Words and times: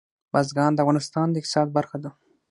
بزګان 0.33 0.71
د 0.73 0.79
افغانستان 0.83 1.27
د 1.31 1.35
اقتصاد 1.41 1.67
برخه 1.77 1.97
ده. 2.03 2.09